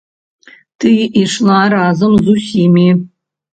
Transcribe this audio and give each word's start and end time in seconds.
Ты 0.83 0.93
ішла 1.25 1.59
разам 1.75 2.11
з 2.25 2.37
усімі. 2.37 2.89